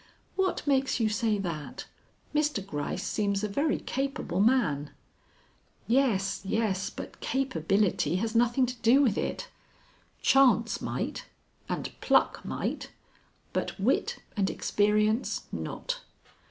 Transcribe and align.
"What 0.35 0.65
makes 0.65 0.99
you 0.99 1.09
say 1.09 1.37
that? 1.37 1.85
Mr. 2.33 2.65
Gryce 2.65 3.03
seems 3.05 3.43
a 3.43 3.47
very 3.47 3.77
capable 3.77 4.39
man." 4.39 4.89
"Yes, 5.85 6.41
yes, 6.43 6.89
but 6.89 7.19
capability 7.19 8.15
has 8.15 8.33
nothing 8.33 8.65
to 8.65 8.75
do 8.77 9.03
with 9.03 9.15
it. 9.15 9.49
Chance 10.19 10.81
might 10.81 11.25
and 11.69 11.91
pluck 12.01 12.43
might, 12.43 12.89
but 13.53 13.79
wit 13.79 14.17
and 14.35 14.49
experience 14.49 15.43
not. 15.51 15.99